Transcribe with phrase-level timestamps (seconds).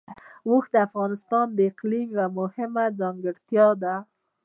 [0.49, 3.95] اوښ د افغانستان د اقلیم یوه مهمه ځانګړتیا ده.